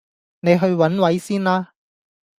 [0.39, 1.73] 你去揾位先啦